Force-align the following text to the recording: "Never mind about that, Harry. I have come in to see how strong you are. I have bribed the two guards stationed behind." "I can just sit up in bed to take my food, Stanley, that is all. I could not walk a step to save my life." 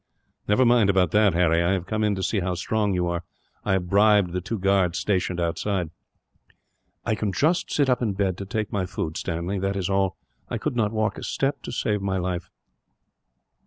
"Never 0.47 0.65
mind 0.65 0.89
about 0.89 1.11
that, 1.11 1.35
Harry. 1.35 1.61
I 1.61 1.73
have 1.73 1.85
come 1.85 2.03
in 2.03 2.15
to 2.15 2.23
see 2.23 2.39
how 2.39 2.55
strong 2.55 2.95
you 2.95 3.07
are. 3.07 3.23
I 3.63 3.73
have 3.73 3.87
bribed 3.87 4.31
the 4.31 4.41
two 4.41 4.57
guards 4.57 4.97
stationed 4.97 5.37
behind." 5.37 5.91
"I 7.05 7.13
can 7.13 7.31
just 7.31 7.69
sit 7.71 7.87
up 7.87 8.01
in 8.01 8.13
bed 8.13 8.35
to 8.39 8.45
take 8.47 8.71
my 8.73 8.87
food, 8.87 9.15
Stanley, 9.15 9.59
that 9.59 9.75
is 9.75 9.91
all. 9.91 10.17
I 10.49 10.57
could 10.57 10.75
not 10.75 10.91
walk 10.91 11.19
a 11.19 11.23
step 11.23 11.61
to 11.61 11.71
save 11.71 12.01
my 12.01 12.17
life." 12.17 12.49